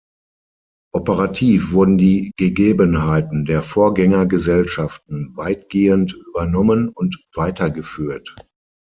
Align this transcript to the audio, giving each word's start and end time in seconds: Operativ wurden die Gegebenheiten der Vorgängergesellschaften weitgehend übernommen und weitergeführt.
Operativ 0.95 1.73
wurden 1.73 1.99
die 1.99 2.31
Gegebenheiten 2.35 3.45
der 3.45 3.61
Vorgängergesellschaften 3.61 5.33
weitgehend 5.37 6.13
übernommen 6.25 6.89
und 6.89 7.23
weitergeführt. 7.35 8.35